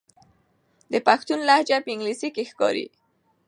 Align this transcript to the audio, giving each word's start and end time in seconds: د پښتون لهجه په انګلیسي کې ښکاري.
د 0.91 0.93
پښتون 1.07 1.39
لهجه 1.49 1.77
په 1.83 1.89
انګلیسي 1.95 2.29
کې 2.35 2.43
ښکاري. 2.49 2.87